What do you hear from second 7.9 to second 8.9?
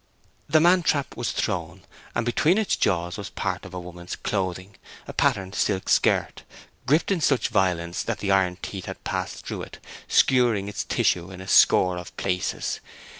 that the iron teeth